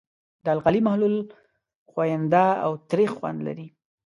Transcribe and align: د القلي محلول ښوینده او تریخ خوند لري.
د 0.43 0.45
القلي 0.55 0.79
محلول 0.87 1.15
ښوینده 1.91 2.45
او 2.65 2.71
تریخ 2.89 3.09
خوند 3.17 3.39
لري. 3.47 3.67